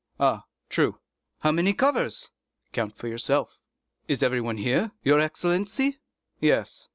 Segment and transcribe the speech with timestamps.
[0.19, 0.97] "Ah, true."
[1.41, 2.31] "How many covers?"
[2.73, 3.61] "Count for yourself."
[4.07, 5.99] "Is everyone here, your excellency?"
[6.39, 6.89] "Yes."